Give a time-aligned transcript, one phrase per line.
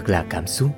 [0.00, 0.70] Thật là cảm xúc.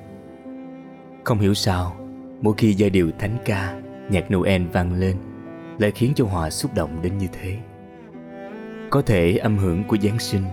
[1.23, 1.95] Không hiểu sao,
[2.41, 5.17] Mỗi khi giai điệu thánh ca, Nhạc Noel vang lên,
[5.79, 7.57] Lại khiến cho Hòa xúc động đến như thế.
[8.89, 10.43] Có thể âm hưởng của Giáng sinh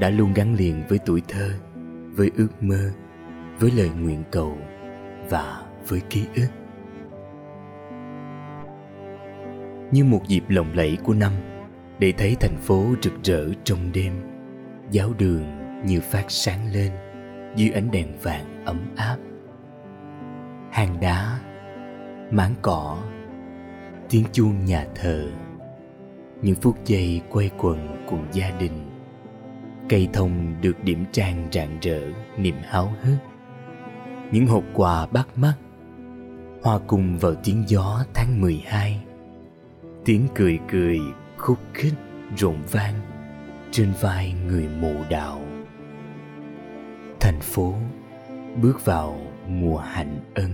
[0.00, 1.50] Đã luôn gắn liền với tuổi thơ,
[2.16, 2.90] Với ước mơ,
[3.58, 4.58] Với lời nguyện cầu
[5.28, 6.48] Và với ký ức.
[9.90, 11.32] Như một dịp lộng lẫy của năm,
[11.98, 14.12] Để thấy thành phố rực rỡ trong đêm,
[14.90, 15.44] Giáo đường
[15.86, 16.92] như phát sáng lên
[17.56, 19.16] dưới ánh đèn vàng ấm áp.
[20.70, 21.38] Hang đá
[22.30, 22.98] máng cỏ,
[24.10, 25.30] tiếng chuông nhà thờ.
[26.42, 28.90] Những phút giây quay quần cùng gia đình.
[29.88, 32.00] Cây thông được điểm trang rạng rỡ,
[32.36, 33.18] niềm háo hức.
[34.32, 35.54] Những hộp quà bắt mắt.
[36.62, 39.04] Hòa cùng vào tiếng gió tháng 12
[40.04, 41.00] tiếng cười cười
[41.36, 41.94] khúc khích
[42.36, 42.94] rộn vang
[43.70, 45.41] trên vai người mù đạo
[47.42, 47.74] phố
[48.62, 50.50] bước vào mùa hạnh ân.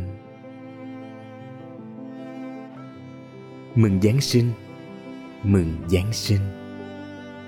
[3.74, 4.50] Mừng giáng sinh,
[5.42, 6.40] mừng giáng sinh.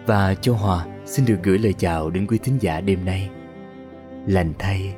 [0.07, 3.31] Và cho hòa xin được gửi lời chào đến quý thính giả đêm nay.
[4.27, 4.95] Lành thay,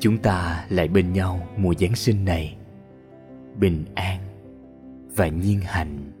[0.00, 2.56] chúng ta lại bên nhau mùa giáng sinh này.
[3.58, 4.20] Bình an
[5.16, 6.12] và nhiên hạnh.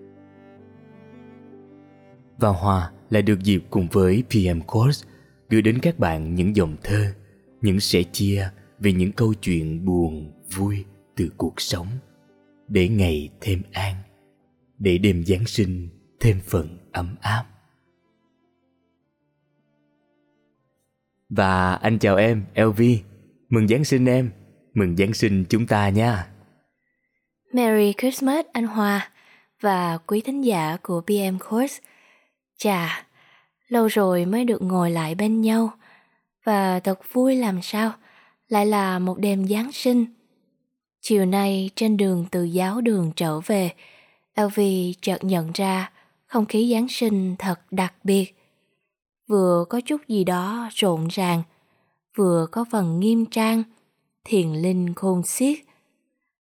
[2.38, 5.06] Và hòa lại được dịp cùng với pm course
[5.50, 7.12] gửi đến các bạn những dòng thơ
[7.60, 10.84] những sẻ chia về những câu chuyện buồn, vui
[11.16, 11.88] từ cuộc sống.
[12.68, 13.94] Để ngày thêm an,
[14.78, 15.88] để đêm giáng sinh
[16.20, 17.44] thêm phần ấm áp.
[21.28, 22.82] Và anh chào em lv
[23.48, 24.30] mừng giáng sinh em.
[24.74, 26.28] Mừng giáng sinh chúng ta nha.
[27.52, 29.10] Merry christmas, anh hòa
[29.60, 31.80] và quý thính giả của pm course,
[32.58, 33.06] chà,
[33.68, 35.70] lâu rồi mới được ngồi lại bên nhau
[36.46, 37.92] và thật vui làm sao
[38.48, 40.06] lại là một đêm Giáng sinh.
[41.00, 43.72] Chiều nay trên đường từ giáo đường trở về,
[44.34, 45.90] Elvie chợt nhận ra
[46.26, 48.34] không khí Giáng sinh thật đặc biệt.
[49.28, 51.42] Vừa có chút gì đó rộn ràng,
[52.16, 53.62] vừa có phần nghiêm trang,
[54.24, 55.58] thiền linh khôn xiết.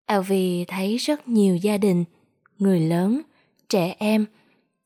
[0.05, 2.03] Elvie thấy rất nhiều gia đình,
[2.57, 3.21] người lớn,
[3.69, 4.25] trẻ em,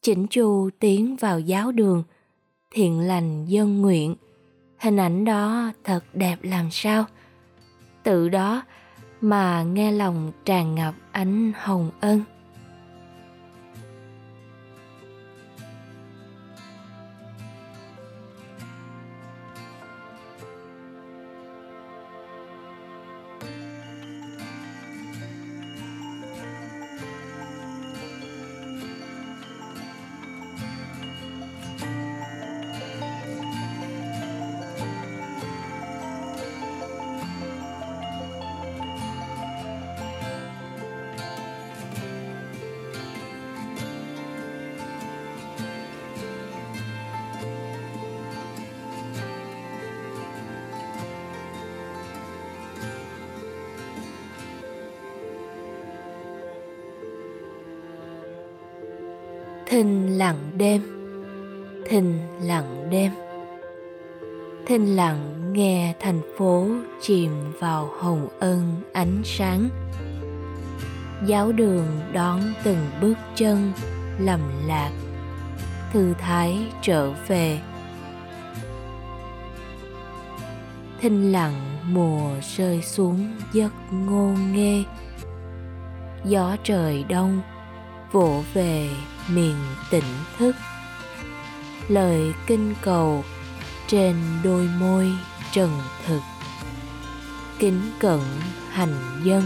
[0.01, 2.03] chỉnh chu tiến vào giáo đường,
[2.71, 4.15] thiện lành dân nguyện
[4.78, 7.06] hình ảnh đó thật đẹp làm sao?
[8.03, 8.63] Tự đó
[9.22, 12.22] mà nghe lòng tràn ngập ánh hồng ân.
[60.57, 60.81] Đêm.
[61.90, 63.12] Thình lặng đêm.
[64.68, 66.68] Thinh lặng nghe thành phố
[67.02, 69.69] chìm vào hồng ân ánh sáng.
[71.25, 73.72] Giáo đường đón từng bước chân
[74.19, 74.92] lầm lạc,
[75.94, 77.60] thư thái trở về.
[81.02, 84.84] Thinh lặng mùa rơi xuống giấc ngô nghê.
[86.25, 87.42] Gió trời đông
[88.12, 88.90] vỗ về
[89.30, 89.56] miền
[89.90, 90.04] tỉnh
[90.38, 90.56] thức.
[91.88, 93.24] Lời kinh cầu
[93.88, 95.12] trên đôi môi
[95.52, 95.72] trần
[96.06, 96.22] thực.
[97.60, 98.22] Kính cẩn
[98.69, 99.44] hành dân.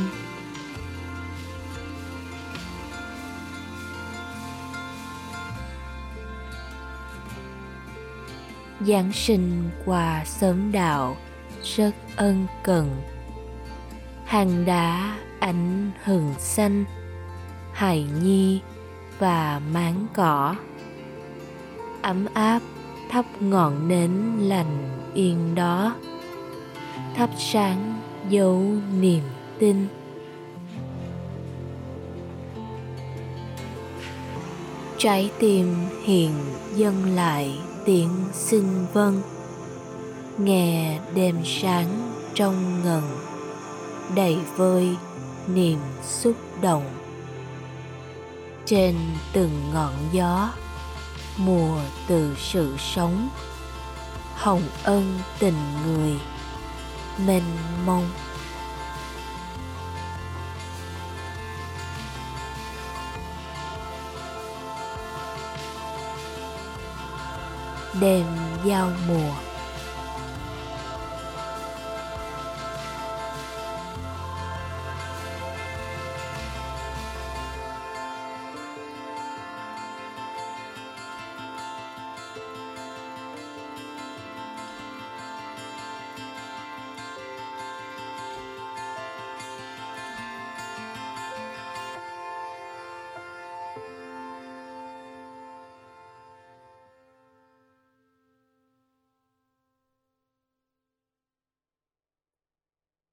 [8.79, 11.17] Giáng sinh quà sớm đạo,
[11.63, 13.01] rất ân cần.
[14.25, 16.85] Hàng đá ánh hừng xanh
[17.79, 18.59] hài nhi
[19.19, 20.55] và máng cỏ.
[22.01, 22.59] Ấm áp
[23.09, 25.95] thắp ngọn nến lành yên đó,
[27.15, 28.63] thắp sáng dấu
[28.99, 29.23] niềm
[29.59, 29.87] tin.
[34.97, 36.31] Trái tim hiền
[36.75, 39.21] dâng lại tiếng xin vâng
[40.37, 43.03] nghe đêm sáng trong ngần,
[44.15, 44.95] đầy vơi
[45.47, 46.98] niềm xúc động
[48.69, 48.95] trên
[49.33, 50.49] từng ngọn gió,
[51.37, 51.77] mùa
[52.07, 53.29] từ sự sống.
[54.35, 55.53] Hồng ân tình
[55.85, 56.19] người,
[57.27, 57.43] mênh
[57.85, 58.09] mông.
[68.01, 68.25] Đêm
[68.65, 69.48] giao mùa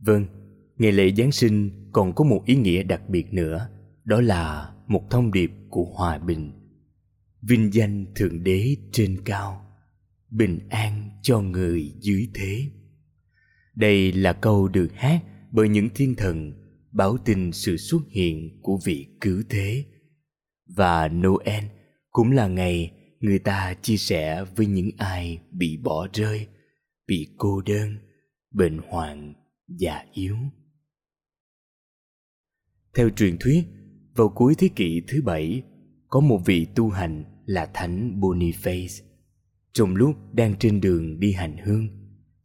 [0.07, 0.27] Vâng,
[0.79, 3.69] ngày lễ Giáng sinh còn có một ý nghĩa đặc biệt nữa,
[4.05, 6.53] đó là một thông điệp của hòa bình.
[7.43, 9.67] Vinh danh Thượng Đế trên cao,
[10.31, 12.61] bình an cho người dưới thế.
[13.75, 15.23] Đây là câu được hát
[15.53, 16.53] bởi những thiên thần
[16.93, 19.85] báo tin sự xuất hiện của vị cứu thế.
[20.77, 21.65] Và Noel
[22.11, 26.47] cũng là ngày người ta chia sẻ với những ai bị bỏ rơi,
[27.07, 27.97] bị cô đơn,
[28.51, 29.35] bệnh hoạn
[29.69, 30.37] già yếu.
[32.95, 33.65] Theo truyền thuyết,
[34.15, 35.63] vào cuối thế kỷ thứ bảy,
[36.09, 39.05] có một vị tu hành là Thánh Boniface.
[39.73, 41.89] Trong lúc đang trên đường đi hành hương,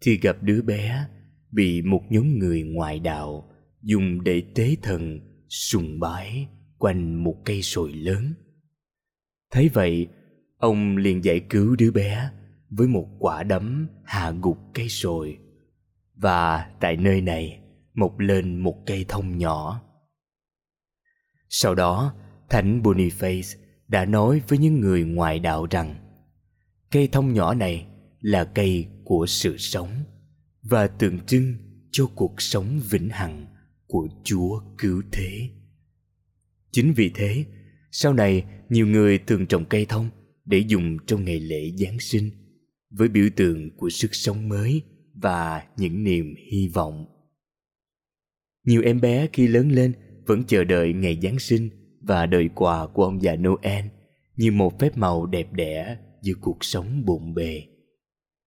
[0.01, 1.07] thì gặp đứa bé
[1.51, 3.51] bị một nhóm người ngoại đạo
[3.81, 5.19] dùng để tế thần
[5.49, 6.47] sùng bái
[6.77, 8.33] quanh một cây sồi lớn.
[9.51, 10.07] Thấy vậy,
[10.57, 12.29] ông liền giải cứu đứa bé
[12.69, 15.37] với một quả đấm hạ gục cây sồi
[16.21, 17.59] và tại nơi này
[17.93, 19.81] mọc lên một cây thông nhỏ.
[21.49, 22.15] Sau đó,
[22.49, 23.57] Thánh Boniface
[23.87, 25.95] đã nói với những người ngoại đạo rằng
[26.91, 27.87] cây thông nhỏ này
[28.19, 29.89] là cây của sự sống
[30.61, 31.53] và tượng trưng
[31.91, 33.45] cho cuộc sống vĩnh hằng
[33.87, 35.49] của Chúa cứu thế.
[36.71, 37.45] Chính vì thế,
[37.91, 40.09] sau này nhiều người thường trồng cây thông
[40.45, 42.29] để dùng trong ngày lễ Giáng sinh
[42.89, 44.81] với biểu tượng của sức sống mới
[45.21, 47.05] và những niềm hy vọng.
[48.65, 49.93] Nhiều em bé khi lớn lên
[50.25, 51.69] vẫn chờ đợi ngày Giáng sinh
[52.01, 53.85] và đợi quà của ông già Noel
[54.35, 57.63] như một phép màu đẹp đẽ giữa cuộc sống bộn bề.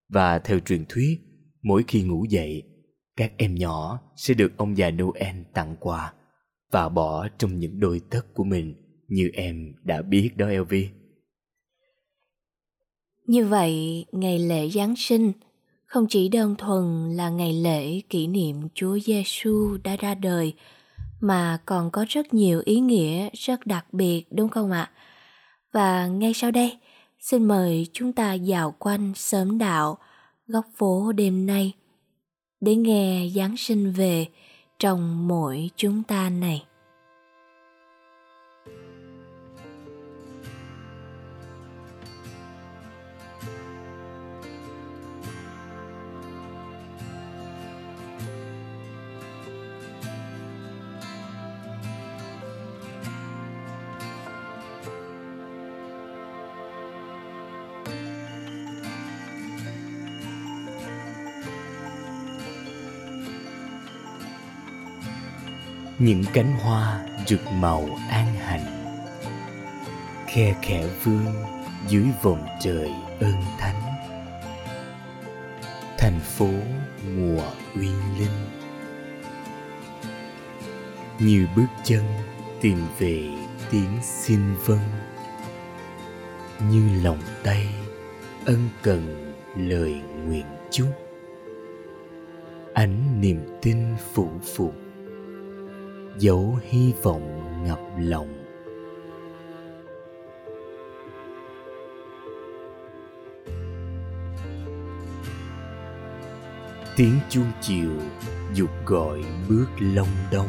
[0.09, 1.21] Và theo truyền thuyết,
[1.62, 2.62] mỗi khi ngủ dậy,
[3.17, 6.12] các em nhỏ sẽ được ông già Noel tặng quà
[6.73, 8.75] và bỏ trong những đôi tất của mình
[9.09, 10.88] như em đã biết đó Elvi.
[13.27, 15.32] Như vậy, ngày lễ Giáng sinh
[15.94, 20.55] không chỉ đơn thuần là ngày lễ kỷ niệm Chúa Giêsu đã ra đời
[21.20, 24.91] mà còn có rất nhiều ý nghĩa rất đặc biệt đúng không ạ?
[25.72, 26.79] Và ngay sau đây,
[27.20, 29.98] xin mời chúng ta dạo quanh sớm đạo
[30.46, 31.72] góc phố đêm nay
[32.60, 34.27] để nghe Giáng sinh về
[34.79, 36.65] trong mỗi chúng ta này.
[65.98, 68.94] Những cánh hoa rực màu an hạnh.
[70.27, 71.34] Khe khẽ vương
[71.89, 73.81] dưới vòng trời ơn thánh.
[75.98, 76.48] Thành phố
[77.17, 77.43] mùa
[77.74, 78.48] uy linh.
[81.19, 82.03] Như bước chân
[82.60, 83.29] tìm về
[83.70, 84.89] tiếng xin vâng.
[86.70, 87.69] Như lòng tay
[88.46, 90.89] ân cần lời nguyện chúc.
[92.74, 93.79] Ánh niềm tin
[94.15, 94.83] phủ phục
[96.19, 98.44] dấu hy vọng ngập lòng.
[106.97, 107.91] Tiếng chuông chiều
[108.55, 110.49] dục gọi bước long đong.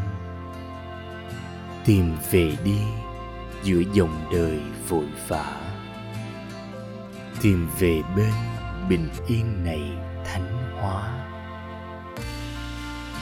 [1.85, 2.79] Tìm về đi
[3.63, 5.61] giữa dòng đời vội vã.
[7.41, 8.33] Tìm về bên
[8.89, 9.91] bình yên này
[10.25, 11.27] thánh hóa.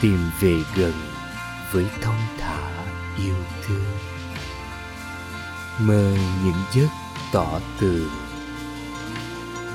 [0.00, 0.92] Tìm về gần
[1.74, 2.86] với thông thả
[3.18, 3.84] yêu thương.
[5.80, 6.88] Mơ những giấc
[7.32, 8.10] tỏ tường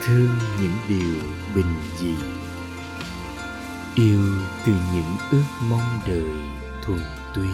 [0.01, 0.29] thương
[0.61, 1.21] những điều
[1.55, 2.15] bình dị.
[3.95, 4.23] Yêu
[4.65, 6.29] từ những ước mong đời
[6.81, 6.99] thuần
[7.35, 7.49] túy.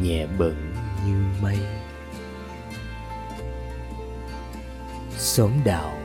[0.00, 0.74] Nhẹ bận
[1.06, 1.58] như mây.
[5.16, 5.98] Xóm đạo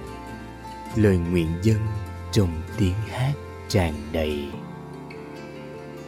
[0.96, 1.88] lời nguyện dân
[2.32, 3.34] trong tiếng hát
[3.70, 4.51] tràn đầy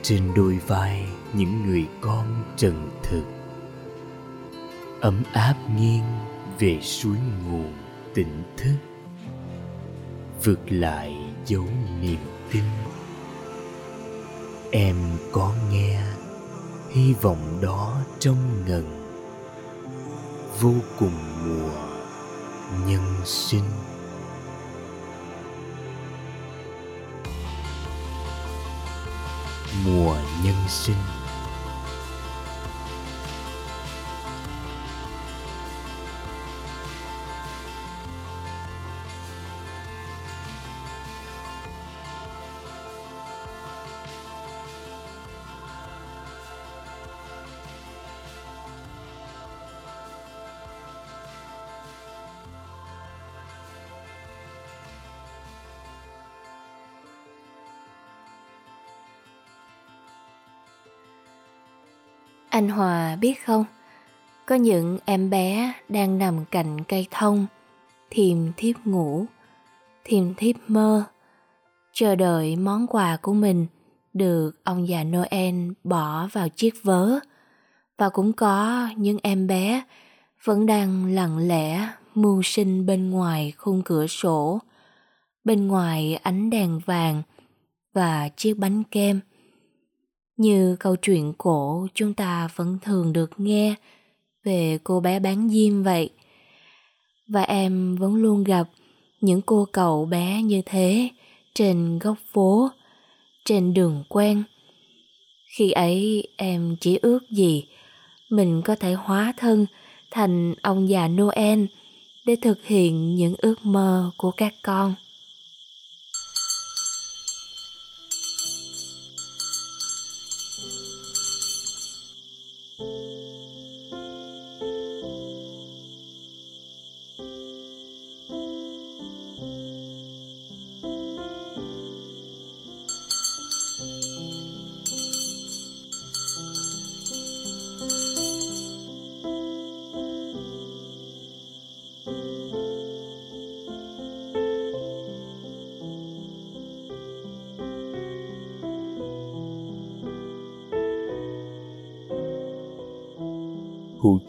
[0.04, 3.24] trên đôi vai những người con trần thực.
[5.02, 6.04] Ấm áp nghiêng
[6.60, 7.74] về suối nguồn
[8.14, 8.76] tỉnh thức.
[10.44, 11.66] Vượt lại dấu
[12.02, 12.20] niềm
[12.52, 12.64] tin.
[14.72, 14.96] Em
[15.32, 16.02] có nghe
[16.92, 19.10] hy vọng đó trong ngần.
[20.62, 21.72] Vô cùng mùa
[22.88, 23.66] nhân sinh.
[29.86, 30.96] Mùa nhân sinh
[62.54, 63.66] Anh Hòa biết không,
[64.46, 67.46] có những em bé đang nằm cạnh cây thông,
[68.10, 69.26] thiềm thiếp ngủ,
[70.04, 71.04] thiềm thiếp mơ,
[71.94, 73.68] chờ đợi món quà của mình
[74.14, 77.20] được ông già Noel bỏ vào chiếc vớ.
[77.98, 79.84] Và cũng có những em bé
[80.44, 84.60] vẫn đang lặng lẽ mưu sinh bên ngoài khung cửa sổ,
[85.44, 87.22] bên ngoài ánh đèn vàng
[87.94, 89.20] và chiếc bánh kem
[90.38, 93.76] như câu chuyện cổ chúng ta vẫn thường được nghe
[94.44, 96.10] về cô bé bán diêm vậy.
[97.28, 98.70] Và em vẫn luôn gặp
[99.22, 101.10] những cô cậu bé như thế
[101.54, 102.70] trên góc phố,
[103.46, 104.44] trên đường quen.
[105.58, 107.66] Khi ấy em chỉ ước gì
[108.30, 109.66] mình có thể hóa thân
[110.12, 111.66] thành ông già Noel
[112.26, 114.96] để thực hiện những ước mơ của các con.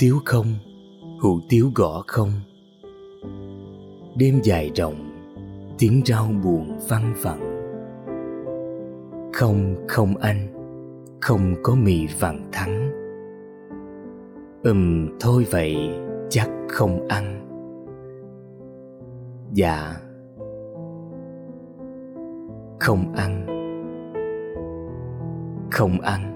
[0.04, 0.46] Tiếu không?
[1.20, 2.28] Hủ tiếu gõ không?
[4.16, 5.10] Đêm dài rộng,
[5.78, 7.54] tiếng rau buồn văng vẳng
[9.32, 10.48] không không anh,
[11.20, 12.90] không có mì vàng thắng.
[14.62, 15.76] Ừm, thôi vậy,
[16.28, 17.46] chắc không ăn.
[19.52, 19.96] Dạ.
[22.80, 23.46] Không ăn.
[25.70, 26.33] Không ăn.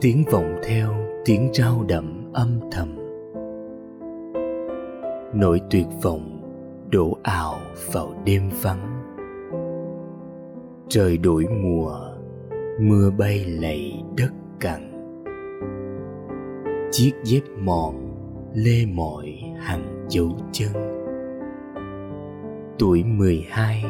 [0.00, 2.96] Tiếng vọng theo tiếng rao đậm âm thầm.
[5.34, 6.40] Nỗi tuyệt vọng
[6.90, 7.54] đổ ào
[7.92, 9.02] vào đêm vắng.
[10.88, 11.92] Trời đổi mùa,
[12.80, 15.12] mưa bay lầy đất cằn.
[16.90, 17.94] Chiếc dép mòn
[18.54, 20.72] lê mỏi hàng dấu chân.
[22.78, 23.84] Tuổi mười hai,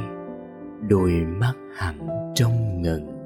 [0.88, 1.98] đôi mắt hẳn
[2.34, 3.17] trong ngần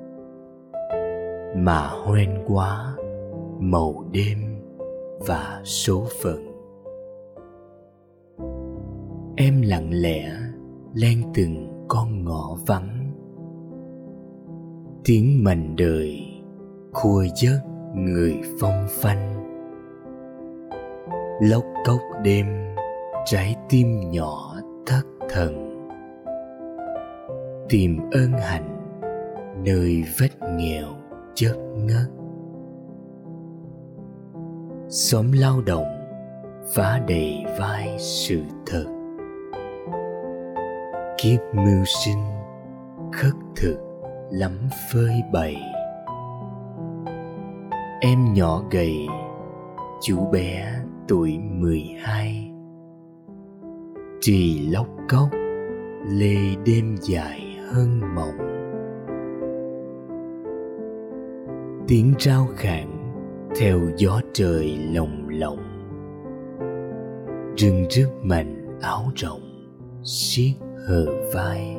[1.56, 2.96] mà hoen quá
[3.58, 4.38] màu đêm
[5.18, 6.52] và số phận.
[9.36, 10.32] Em lặng lẽ
[10.94, 13.12] len từng con ngõ vắng.
[15.04, 16.20] Tiếng mành đời
[16.92, 17.60] khua giấc
[17.94, 19.32] người phong phanh.
[21.40, 22.46] Lóc cốc đêm
[23.24, 24.56] trái tim nhỏ
[24.86, 25.68] thất thần.
[27.68, 28.78] Tìm ơn hạnh
[29.64, 31.01] nơi vết nghèo
[31.34, 32.22] chớp ngất
[34.92, 35.86] xóm lao động
[36.76, 38.84] vá đầy vai sự thật.
[41.18, 42.24] Kiếp mưu sinh
[43.12, 43.76] khất thực
[44.30, 44.52] lắm
[44.92, 45.56] phơi bày.
[48.00, 48.94] Em nhỏ gầy,
[50.00, 50.74] chú bé
[51.08, 52.50] tuổi mười hai.
[54.20, 55.28] Trì lóc cốc
[56.08, 56.36] lê
[56.66, 58.51] đêm dài hơn mộng.
[61.88, 63.14] Tiếng rao khản
[63.56, 65.58] theo gió trời lồng lộng.
[67.56, 69.40] Rừng rước mạnh áo rộng
[70.04, 70.56] siết
[70.88, 71.76] hờ vai.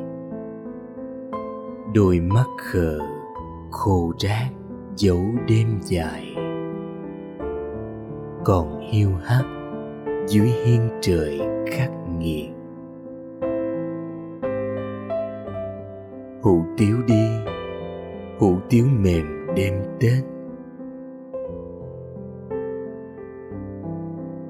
[1.94, 3.00] Đôi mắt khờ
[3.72, 4.50] khô rác
[4.96, 6.36] dấu đêm dài.
[8.46, 9.44] Còn hiu hắt
[10.28, 11.40] dưới hiên trời
[11.72, 12.50] khắc nghiệt.
[16.42, 17.28] Hủ tiếu đi,
[18.40, 20.24] hủ tiếu mềm đêm tết.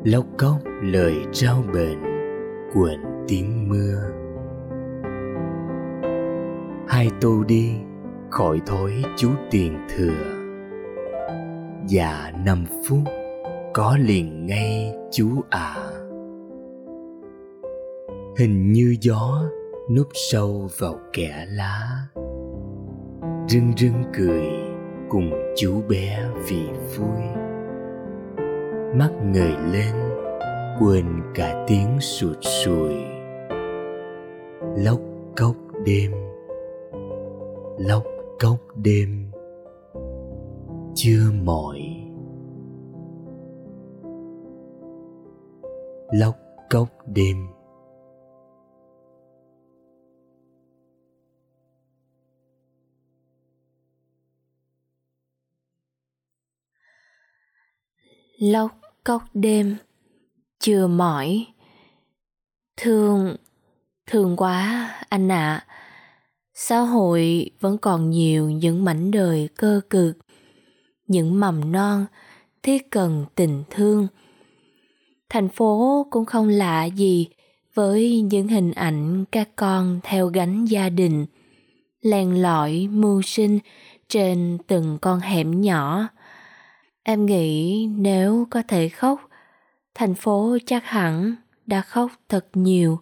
[0.03, 1.99] Lóc cóc lời trao bền
[2.73, 4.09] cuộn tiếng mưa.
[6.87, 7.75] Hai tô đi,
[8.29, 10.33] khỏi thối chú tiền thừa.
[11.87, 13.03] Dạ năm phút,
[13.73, 15.93] có liền ngay chú à
[18.37, 19.43] hình như gió
[19.91, 22.07] núp sâu vào kẽ lá.
[23.47, 24.62] Rưng rưng cười
[25.13, 26.65] cùng chú bé vì
[26.97, 27.21] vui.
[28.95, 29.95] Mắt ngời lên,
[30.79, 31.05] quên
[31.35, 32.93] cả tiếng sụt sùi.
[34.77, 34.99] Lóc
[35.37, 35.55] cốc
[35.85, 36.11] đêm,
[37.77, 38.03] lóc
[38.39, 39.31] cốc đêm,
[40.95, 41.79] chưa mỏi.
[46.11, 46.35] Lóc
[46.69, 47.37] cốc đêm
[58.51, 59.75] lóc cốc đêm
[60.59, 61.45] chưa mỏi.
[62.77, 63.35] Thương
[64.07, 65.65] thương quá, anh ạ.
[65.67, 65.67] À.
[66.53, 70.17] xã hội vẫn còn nhiều những mảnh đời cơ cực,
[71.07, 72.05] những mầm non
[72.63, 74.07] thiết cần tình thương.
[75.29, 77.27] Thành phố cũng không lạ gì
[77.73, 81.25] với những hình ảnh các con theo gánh gia đình,
[82.01, 83.59] len lỏi mưu sinh
[84.09, 86.07] trên từng con hẻm nhỏ
[87.03, 89.29] em nghĩ nếu có thể khóc,
[89.95, 91.35] thành phố chắc hẳn
[91.65, 92.99] đã khóc thật nhiều.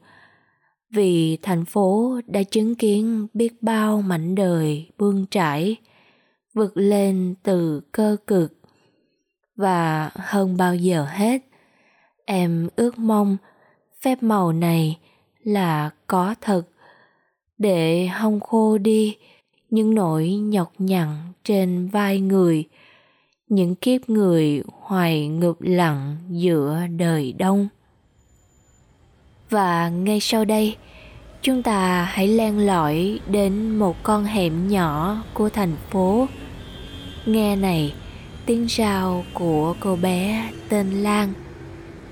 [0.90, 5.76] Vì thành phố đã chứng kiến biết bao mảnh đời bươn trải,
[6.54, 8.54] vượt lên từ cơ cực.
[9.56, 11.42] Và hơn bao giờ hết,
[12.26, 13.38] em ước mong
[14.02, 15.00] phép màu này
[15.44, 16.64] là có thật.
[17.58, 19.18] Để hong khô đi
[19.70, 21.08] những nỗi nhọc nhằn
[21.44, 22.66] trên vai người
[23.52, 27.68] những kiếp người hoài ngược lặng giữa đời đông.
[29.50, 30.76] Và ngay sau đây,
[31.42, 36.28] chúng ta hãy len lỏi đến một con hẻm nhỏ của thành phố.
[37.26, 37.94] Nghe này,
[38.46, 41.34] tiếng rào của cô bé tên lan.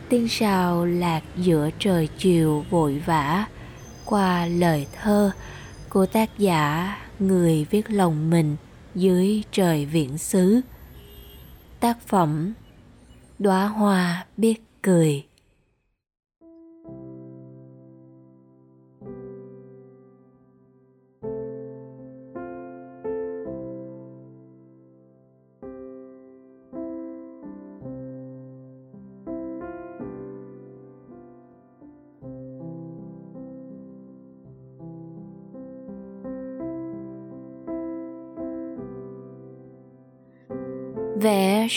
[0.09, 3.45] Tiếng rào lạc giữa trời chiều vội vã
[4.05, 5.31] qua lời thơ
[5.89, 8.55] của tác giả người viết lòng mình
[8.95, 10.61] dưới trời viễn xứ
[11.79, 12.53] tác phẩm
[13.39, 15.28] đóa hoa biết cười.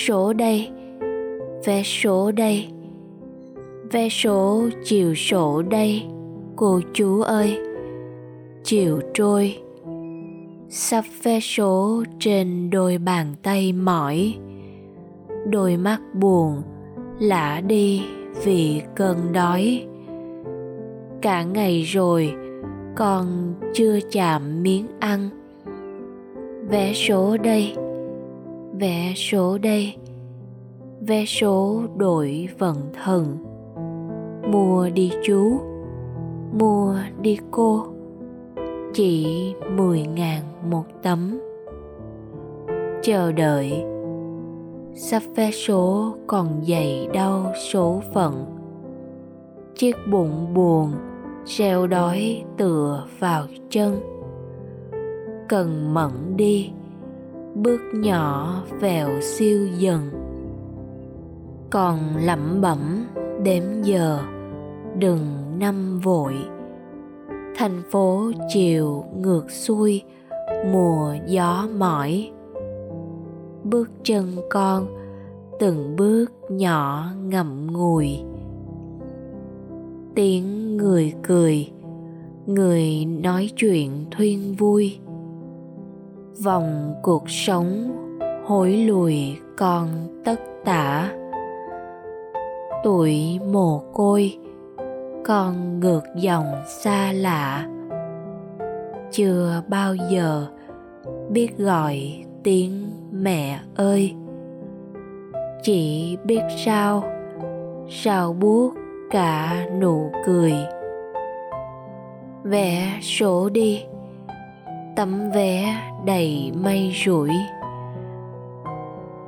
[0.07, 0.69] Số đây,
[1.65, 2.69] vé số đây,
[3.93, 6.03] vé số chiều sổ đây.
[6.57, 7.59] Cô chú ơi,
[8.65, 9.57] chiều trôi,
[10.69, 14.35] sắp vé số trên đôi bàn tay mỏi.
[15.51, 16.63] Đôi mắt buồn
[17.19, 18.03] lả đi
[18.45, 19.87] vì cơn đói.
[21.21, 22.35] Cả ngày rồi,
[22.97, 25.29] con chưa chạm miếng ăn.
[26.71, 27.75] Vé số đây
[28.73, 29.97] vẽ số đây.
[31.01, 33.37] Vé số đổi vận thần.
[34.53, 35.61] Mua đi chú.
[36.59, 37.85] Mua đi cô.
[38.95, 41.41] Chỉ mười ngàn một tấm.
[43.03, 43.85] Chờ đợi.
[44.95, 48.45] Sắp vé số còn dày đau số phận.
[49.75, 50.93] Chiếc bụng buồn
[51.45, 54.01] reo đói tựa vào chân.
[55.49, 56.71] Cần mẫn đi
[57.55, 60.11] bước nhỏ vèo siêu dần.
[61.71, 63.07] Còn lẩm bẩm
[63.43, 64.19] đếm giờ,
[64.99, 65.21] đừng
[65.59, 66.35] năm vội.
[67.57, 70.03] Thành phố chiều ngược xuôi,
[70.73, 72.31] mùa gió mỏi.
[73.65, 74.87] Bước chân con,
[75.59, 78.19] từng bước nhỏ ngậm ngùi.
[80.15, 81.69] Tiếng người cười,
[82.47, 84.99] người nói chuyện thuyên vui
[86.41, 87.93] vòng cuộc sống
[88.47, 89.89] hối lùi còn
[90.25, 91.13] tất tả.
[92.85, 94.39] Tuổi mồ côi,
[95.25, 97.67] con ngược dòng xa lạ.
[99.11, 100.47] Chưa bao giờ
[101.31, 104.15] biết gọi tiếng mẹ ơi.
[105.63, 107.05] Chỉ biết sao
[107.89, 108.75] sao buốt
[109.11, 110.53] cả nụ cười.
[112.45, 113.85] Vẽ sổ đi
[114.97, 117.31] tấm vé đầy mây rủi.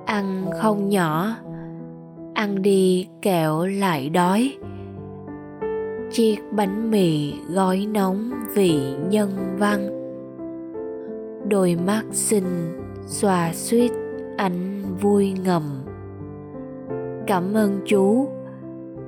[0.07, 1.37] Ăn không nhỏ,
[2.35, 4.57] ăn đi kẹo lại đói.
[6.13, 9.91] Chiếc bánh mì gói nóng vị nhân văn.
[11.49, 13.91] Đôi mắt xinh xòa suýt
[14.37, 15.63] ánh vui ngầm.
[17.27, 18.29] Cảm ơn chú,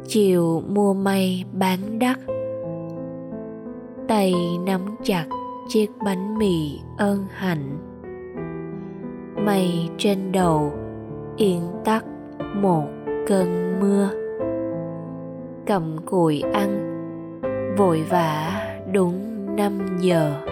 [0.06, 2.18] chiều mua may bán đắt.
[4.08, 4.34] Tay
[4.66, 5.26] nắm chặt
[5.68, 7.78] chiếc bánh mì ơn hạnh.
[9.44, 10.72] Mây trên đầu,
[11.36, 12.04] yên tắt
[12.54, 12.86] một
[13.26, 14.10] cơn mưa.
[15.66, 16.92] Cầm cùi ăn,
[17.78, 20.42] vội vã đúng năm giờ.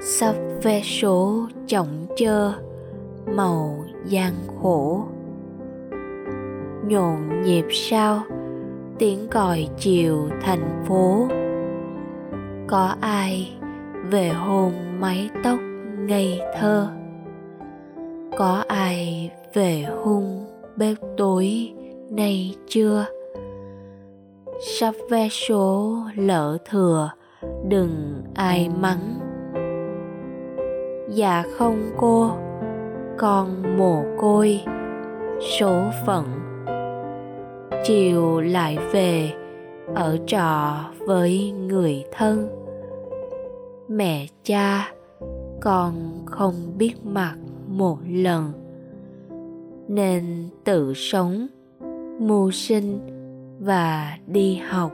[0.00, 2.52] Sắp vé số chỏng chơ,
[3.36, 5.04] màu gian khổ
[6.88, 8.22] nhộn nhịp sao
[8.98, 11.28] tiếng còi chiều thành phố
[12.68, 13.52] có ai
[14.10, 15.58] về hôn mái tóc
[15.98, 16.88] ngây thơ?
[18.38, 20.46] Có ai về hung
[20.76, 21.72] bếp tối
[22.10, 23.06] nay chưa?
[24.78, 27.10] Sắp vé số lỡ thừa,
[27.68, 29.18] đừng ai mắng.
[31.08, 32.30] Dạ không cô
[33.18, 34.60] con mồ côi.
[35.58, 36.24] Số phận
[37.84, 39.32] chiều lại về
[39.86, 42.48] ở trọ với người thân.
[43.88, 44.92] Mẹ cha
[45.60, 45.94] con
[46.26, 47.36] không biết mặt
[47.68, 48.52] một lần,
[49.88, 51.46] nên tự sống,
[52.18, 52.98] mưu sinh
[53.60, 54.92] và đi học.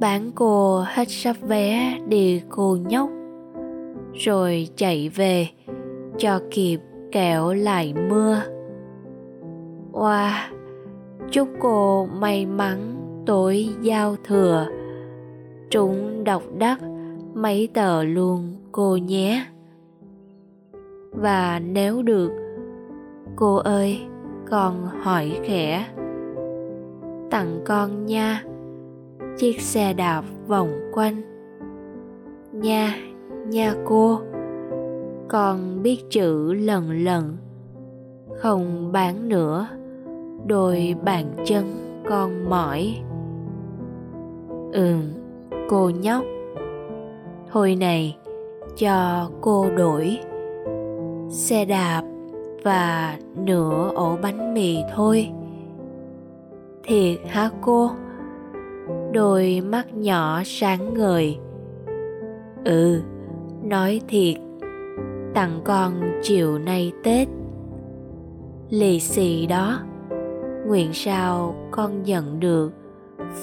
[0.00, 3.10] Bán cô hết sắp vé đi cô nhóc,
[4.14, 5.48] rồi chạy về
[6.18, 6.80] cho kịp
[7.12, 8.42] kẹo lại mưa
[9.92, 10.62] oa wow,
[11.30, 14.66] chúc cô may mắn tối giao thừa.
[15.70, 16.80] Trúng độc đắc
[17.34, 19.46] mấy tờ luôn cô nhé.
[21.10, 22.32] Và nếu được
[23.36, 24.00] cô ơi
[24.50, 25.86] con hỏi khẽ.
[27.30, 28.44] Tặng con nha
[29.36, 31.22] chiếc xe đạp vòng quanh.
[32.52, 32.94] Nha
[33.46, 34.20] nha cô
[35.28, 37.36] con biết chữ lần lần
[38.36, 39.68] không bán nữa
[40.46, 41.64] đôi bàn chân
[42.08, 42.96] con mỏi.
[44.72, 45.02] Ừm,
[45.68, 46.24] cô nhóc.
[47.50, 48.16] Hồi này,
[48.76, 50.18] cho cô đổi
[51.28, 52.02] xe đạp
[52.62, 55.28] và nửa ổ bánh mì thôi.
[56.82, 57.90] Thiệt hả cô?
[59.12, 61.38] Đôi mắt nhỏ sáng ngời.
[62.64, 63.02] Ừ
[63.62, 64.36] nói thiệt
[65.34, 67.28] tặng con chiều nay tết.
[68.70, 69.80] Lì xì đó
[70.66, 72.72] nguyện sao con nhận được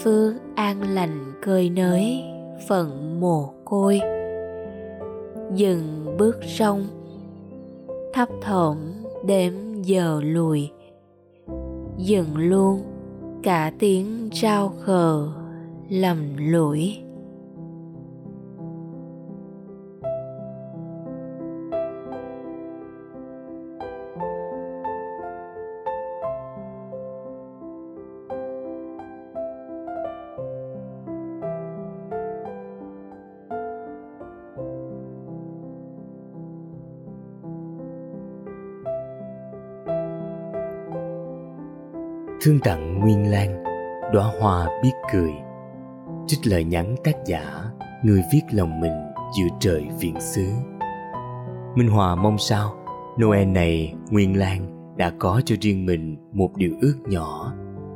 [0.03, 2.23] phước an lành cơi nới
[2.67, 4.01] phận mồ côi.
[5.55, 6.88] Dừng bước sông,
[8.13, 8.77] thấp thỏm
[9.25, 9.53] đếm
[9.84, 10.69] giờ lùi.
[11.97, 12.84] Dừng luôn,
[13.43, 15.27] cả tiếng rao khờ
[15.89, 16.97] lầm lũi.
[42.49, 43.63] Thương tặng nguyên lan,
[44.13, 45.31] đóa hoa biết cười.
[46.27, 47.63] Trích lời nhắn tác giả,
[48.03, 48.91] người viết lòng mình
[49.38, 50.45] giữa trời viễn xứ.
[51.75, 52.75] Minh hòa mong sao
[53.21, 57.53] noel này, nguyên lan đã có cho riêng mình một điều ước nhỏ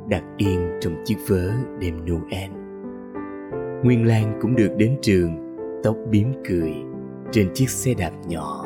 [0.09, 2.51] đặt yên trong chiếc vớ đêm noel.
[3.83, 6.73] Nguyên lan cũng được đến trường, tóc bím cười
[7.31, 8.65] trên chiếc xe đạp nhỏ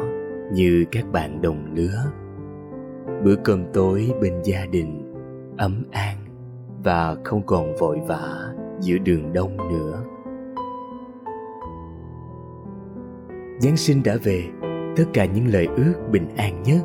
[0.54, 2.04] như các bạn đồng lứa.
[3.24, 5.07] Bữa cơm tối bên gia đình
[5.58, 6.18] ấm an
[6.84, 10.04] và không còn vội vã giữa đường đông nữa.
[13.60, 14.44] Giáng sinh đã về,
[14.96, 16.82] tất cả những lời ước bình an nhất,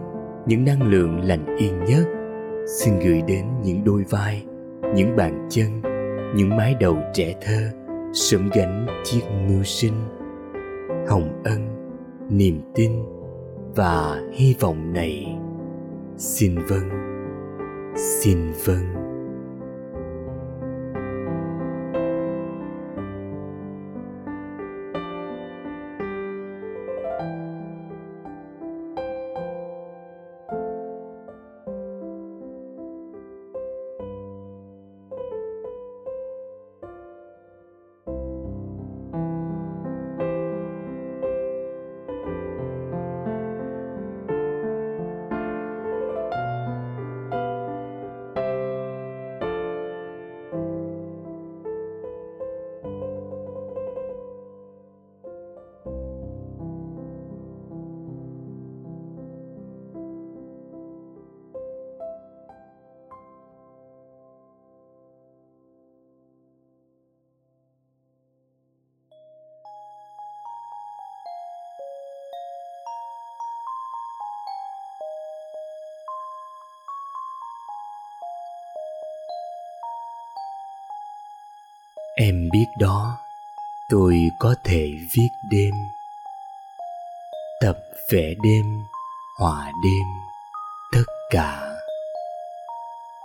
[0.46, 2.04] những năng lượng lành yên nhất,
[2.78, 4.44] xin gửi đến những đôi vai,
[4.94, 5.82] những bàn chân,
[6.36, 7.70] những mái đầu trẻ thơ,
[8.12, 9.94] sớm gánh chiếc mưu sinh,
[11.08, 11.68] hồng ân,
[12.30, 12.92] niềm tin
[13.74, 15.38] và hy vọng này.
[16.16, 17.11] Xin vâng
[17.96, 19.01] xin vâng
[82.22, 83.18] em biết đó,
[83.88, 85.74] tôi có thể viết đêm,
[87.60, 87.78] tập
[88.12, 88.64] vẽ đêm,
[89.38, 90.06] hòa đêm,
[90.92, 91.62] tất cả.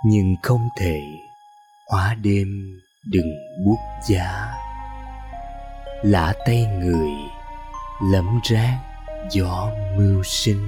[0.06, 1.02] Nhưng không thể
[1.88, 2.48] hóa đêm,
[3.06, 3.34] đừng
[3.66, 3.78] buốt
[4.10, 4.54] giá.
[6.02, 7.12] Lã tay người,
[8.12, 8.80] lấm rác
[9.32, 10.68] gió mưu sinh.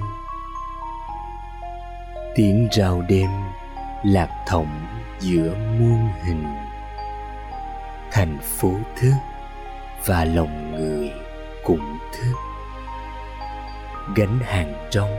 [2.34, 3.30] Tiếng rào đêm
[4.04, 4.86] lạc thỏng
[5.20, 6.69] giữa muôn hình
[8.12, 9.14] thành phố thức
[10.06, 11.10] và lòng người
[11.64, 12.34] cũng thức.
[14.16, 15.10] Gánh hàng trong,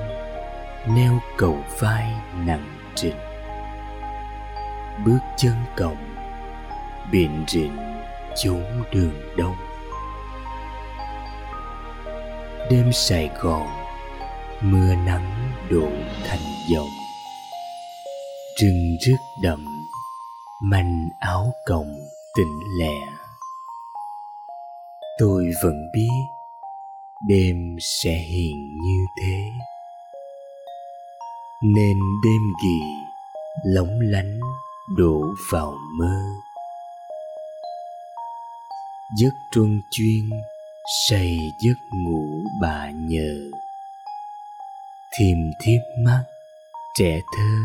[0.96, 2.14] neo cầu vai
[2.46, 3.16] nặng trịch
[5.06, 5.98] bước chân cổng
[7.12, 7.72] biện rịn
[8.36, 9.56] chốn đường đông.
[12.70, 13.68] Đêm sài gòn,
[14.62, 15.90] mưa nắng đổ
[16.28, 16.90] thành dòng.
[18.62, 19.66] Rừng rước đậm
[20.64, 21.96] manh áo còng
[22.38, 23.00] tịnh lẻ.
[25.20, 26.26] Tôi vẫn biết
[27.30, 29.52] đêm sẽ hiện như thế.
[31.64, 32.80] Nên đêm gì
[33.66, 34.40] lóng lánh
[34.98, 36.24] đổ vào mơ.
[39.18, 40.30] Giấc truân chuyên
[41.10, 43.52] say giấc ngủ bà nhờ.
[45.20, 46.24] Thiềm thiếp mắt,
[47.00, 47.58] trẻ thơ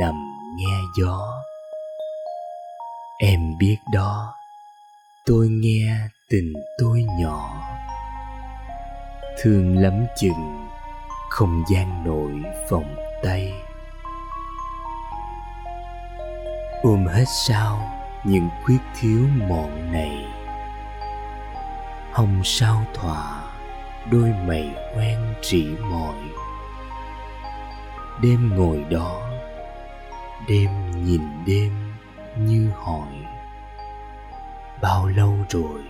[0.00, 0.14] nằm
[0.56, 1.42] nghe gió
[3.18, 4.34] em biết đó,
[5.26, 5.96] tôi nghe
[6.30, 7.64] tình tôi nhỏ.
[9.42, 10.68] Thương lắm chừng,
[11.30, 12.32] không gian nổi
[12.70, 13.52] vòng tay.
[16.82, 17.92] Ôm hết sao
[18.24, 20.24] những khuyết thiếu mọn này.
[22.12, 23.42] Hồng sao thỏa,
[24.10, 26.16] đôi mày quen rỉ mỏi
[28.22, 29.30] đêm ngồi đó,
[30.48, 30.70] đêm
[31.04, 31.87] nhìn đêm
[32.40, 33.12] như hỏi,
[34.82, 35.82] bao lâu rồi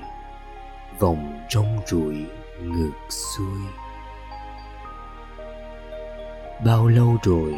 [0.99, 2.27] vòng trong ruồi
[2.63, 3.61] ngược xuôi?
[6.65, 7.55] Bao lâu rồi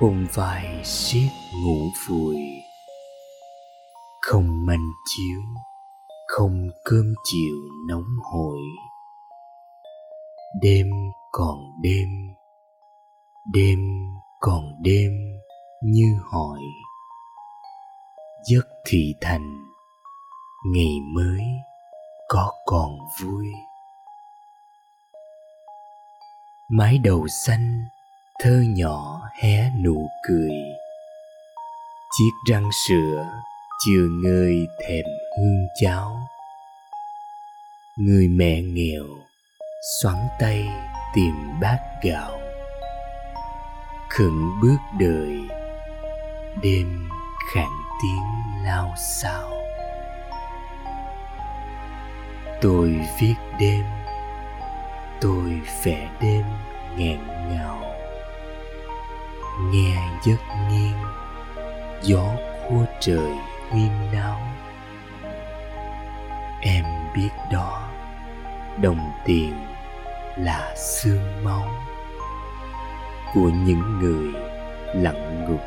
[0.00, 1.30] ôm vai siết
[1.64, 2.36] ngủ vùi
[4.20, 5.40] không manh chiếu,
[6.26, 7.56] không cơm chiều
[7.88, 8.58] nóng hổi.
[10.62, 10.86] Đêm
[11.32, 12.08] còn đêm
[13.52, 13.78] đêm
[14.40, 15.12] còn đêm
[15.82, 16.60] như hỏi
[18.50, 19.64] giấc thị thành,
[20.72, 21.40] ngày mới
[22.28, 23.46] có còn vui.
[26.68, 27.84] Mái đầu xanh,
[28.42, 30.50] thơ nhỏ hé nụ cười.
[32.18, 33.26] Chiếc răng sữa
[33.86, 35.04] chưa ngơi thèm
[35.38, 36.16] hương cháo.
[37.96, 39.04] Người mẹ nghèo
[40.02, 40.68] xoắn tay
[41.14, 42.40] tìm bát gạo.
[44.10, 45.38] Khẩn bước đời,
[46.62, 47.08] đêm
[47.54, 49.58] khản tiếng lao xao
[52.60, 53.84] tôi viết đêm,
[55.20, 56.44] tôi vẽ đêm
[56.96, 57.82] nghẹn ngào.
[59.60, 61.04] Nghe giấc nghiêng,
[62.02, 62.24] gió
[62.62, 63.32] khua trời
[63.70, 64.40] huyên náo.
[66.60, 66.84] Em
[67.16, 67.88] biết đó,
[68.80, 69.66] đồng tiền
[70.36, 71.68] là xương máu
[73.34, 74.42] của những người
[74.94, 75.62] lặn ngục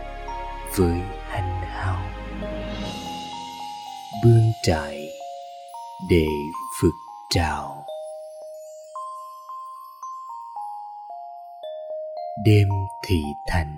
[0.76, 2.20] với hanh hao
[4.23, 5.10] bươn trại
[6.10, 6.27] để
[6.81, 6.95] phật
[7.29, 7.86] trào.
[12.45, 12.67] Đêm
[13.07, 13.75] thị thành.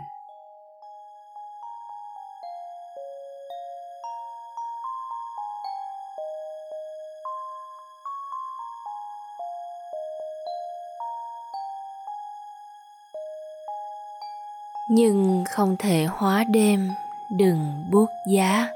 [14.90, 16.90] Nhưng không thể hóa đêm,
[17.30, 18.68] đừng buốt giá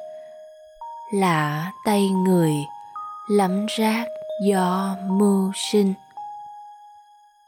[1.11, 2.53] lạ tay người,
[3.27, 4.05] lắm rác
[4.45, 5.93] do mưu sinh.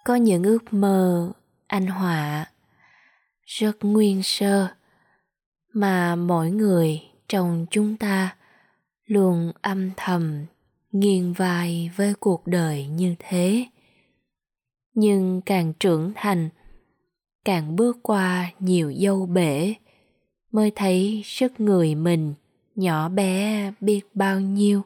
[0.03, 1.31] Có những ước mơ
[1.67, 2.45] anh họa,
[3.45, 4.67] rất nguyên sơ,
[5.73, 8.35] mà mỗi người trong chúng ta
[9.05, 10.45] luôn âm thầm
[10.91, 13.65] nghiêng vai với cuộc đời như thế.
[14.93, 16.49] Nhưng càng trưởng thành,
[17.45, 19.73] càng bước qua nhiều dâu bể,
[20.51, 22.33] mới thấy sức người mình
[22.79, 24.81] nhỏ bé biết bao nhiêu.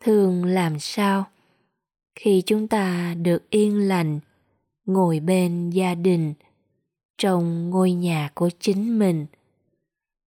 [0.00, 1.26] Thường làm sao
[2.14, 4.20] khi chúng ta được yên lành,
[4.84, 6.34] ngồi bên gia đình,
[7.18, 9.26] trong ngôi nhà của chính mình?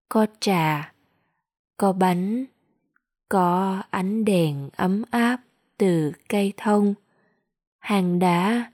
[0.08, 0.92] Có trà,
[1.76, 2.44] có bánh,
[3.28, 5.40] có ánh đèn ấm áp
[5.78, 6.94] từ cây thông,
[7.78, 8.72] hàng đá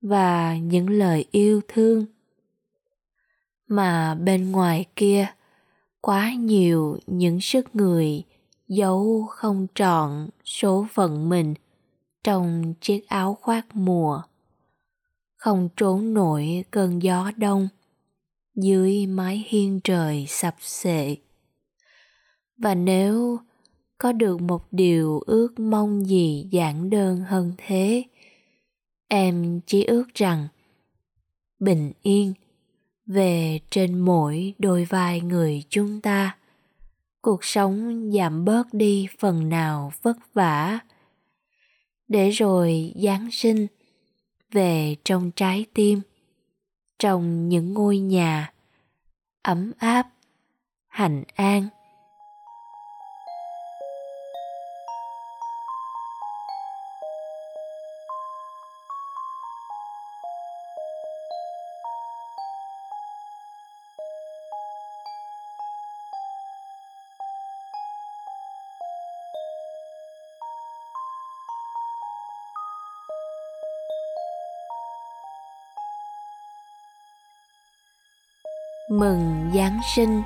[0.00, 2.06] và những lời yêu thương.
[3.66, 5.26] Mà bên ngoài kia
[6.00, 8.22] quá nhiều những sức người
[8.68, 11.54] giấu không trọn số phận mình
[12.24, 14.22] trong chiếc áo khoác mùa.
[15.36, 17.68] Không trốn nổi cơn gió đông
[18.54, 21.16] dưới mái hiên trời sập sệ.
[22.56, 23.38] Và nếu
[23.98, 28.04] có được một điều ước mong gì giản đơn hơn thế,
[29.08, 30.48] em chỉ ước rằng
[31.58, 32.32] bình yên
[33.10, 36.36] về trên mỗi đôi vai người chúng ta.
[37.22, 40.78] Cuộc sống giảm bớt đi phần nào vất vả.
[42.08, 43.66] Để rồi giáng sinh
[44.52, 46.00] về trong trái tim,
[46.98, 48.52] trong những ngôi nhà
[49.42, 50.08] ấm áp,
[50.88, 51.68] hạnh an.
[79.00, 80.22] Mừng giáng sinh.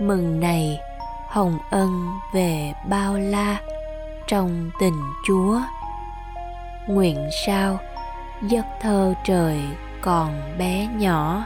[0.00, 0.80] Mừng này,
[1.28, 3.56] hồng ân về bao la
[4.28, 5.60] trong tình chúa.
[6.86, 7.78] Nguyện sao,
[8.42, 9.60] giấc thơ trời
[10.00, 11.44] còn bé nhỏ.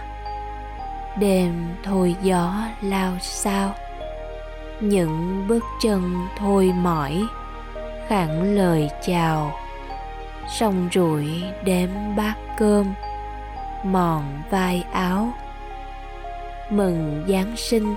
[1.18, 3.74] Đêm thôi gió lao sao,
[4.80, 7.22] những bước chân thôi mỏi
[8.08, 9.52] khẳng lời chào.
[10.48, 12.94] Xong rủi đếm bát cơm,
[13.84, 15.32] mòn vai áo
[16.70, 17.94] mừng giáng sinh.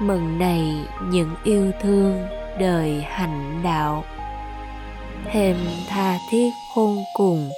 [0.00, 4.04] Mừng này những yêu thương đời hạnh đạo.
[5.32, 5.56] Thêm
[5.88, 7.50] tha thiết hôn cùng.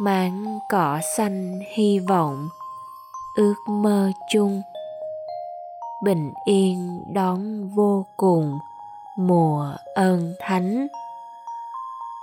[0.00, 2.48] Mảng cỏ xanh hy vọng,
[3.34, 4.62] ước mơ chung.
[6.04, 8.58] Bình yên đón vô cùng
[9.18, 10.86] mùa ơn thánh.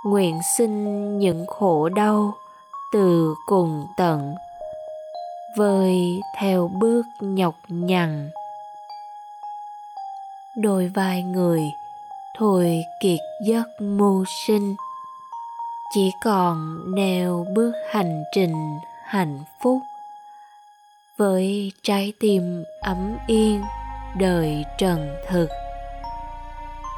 [0.04, 2.32] Nguyện xin những khổ đau
[2.92, 4.34] từ cùng tận
[5.58, 8.30] vời theo bước nhọc nhằn.
[10.56, 11.62] Đôi vai người
[12.38, 14.76] thôi kiệt giấc mưu sinh,
[15.94, 19.78] chỉ còn neo bước hành trình hạnh phúc.
[21.16, 23.62] Với trái tim ấm yên,
[24.18, 25.48] đời trần thực,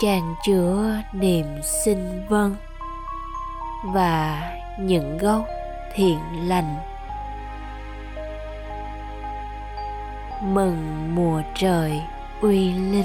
[0.00, 1.46] chàng chứa niềm
[1.84, 2.56] sinh vân
[3.94, 4.50] và
[4.80, 5.44] những gốc
[5.94, 6.89] thiện lành.
[10.42, 12.02] Mừng mùa trời
[12.40, 13.04] uy linh.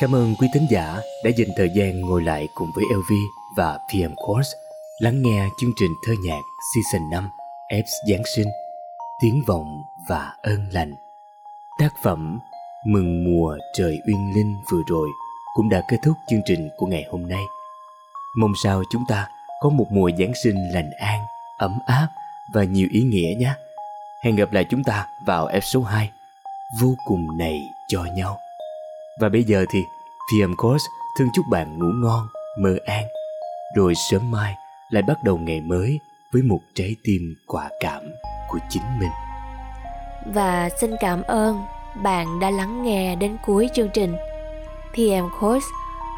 [0.00, 3.12] Cảm ơn quý thính giả đã dành thời gian ngồi lại cùng với LV
[3.56, 4.61] và PM Course
[5.02, 6.40] lắng nghe chương trình thơ nhạc
[6.74, 7.28] Season 5
[7.70, 8.48] F Giáng sinh
[9.20, 10.94] Tiếng vọng và ơn lành
[11.78, 12.38] Tác phẩm
[12.86, 15.08] Mừng mùa trời uyên linh vừa rồi
[15.54, 17.42] cũng đã kết thúc chương trình của ngày hôm nay.
[18.38, 19.28] Mong sao chúng ta
[19.62, 21.20] có một mùa Giáng sinh lành an,
[21.58, 22.08] ấm áp
[22.54, 23.52] và nhiều ý nghĩa nhé.
[24.24, 26.10] Hẹn gặp lại chúng ta vào episode 2
[26.80, 28.38] Vô cùng này cho nhau.
[29.20, 29.84] Và bây giờ thì
[30.28, 30.86] PM Course
[31.18, 32.28] thương chúc bạn ngủ ngon,
[32.58, 33.04] mơ an,
[33.76, 34.56] rồi sớm mai
[34.92, 36.00] lại bắt đầu ngày mới
[36.32, 38.02] với một trái tim quả cảm
[38.48, 39.10] của chính mình.
[40.34, 41.62] Và xin cảm ơn
[42.02, 44.16] bạn đã lắng nghe đến cuối chương trình.
[44.92, 45.62] PM coach,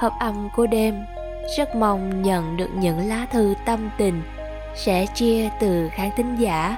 [0.01, 0.95] hợp âm của đêm,
[1.57, 4.23] rất mong nhận được những lá thư tâm tình
[4.75, 6.77] sẽ chia từ khán thính giả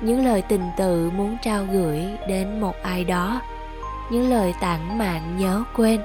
[0.00, 3.40] những lời tình tự muốn trao gửi đến một ai đó
[4.10, 6.00] những lời tặng mạng nhớ quên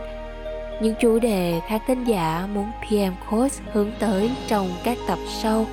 [0.82, 5.65] những chủ đề khán thính giả muốn PM Coach hướng tới trong các tập sau.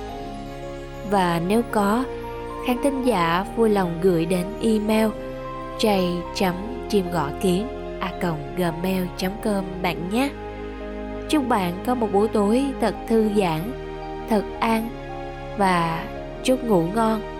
[1.09, 2.03] Và nếu có,
[2.67, 5.07] khán thính giả vui lòng gửi đến email
[5.79, 6.21] j
[6.89, 7.67] chim gõ kiến
[7.99, 8.11] a
[8.57, 9.03] gmail
[9.43, 10.29] com bạn nhé.
[11.29, 13.71] Chúc bạn có một buổi tối thật thư giãn,
[14.29, 14.89] thật an
[15.57, 16.05] và
[16.43, 17.34] chúc ngủ ngon.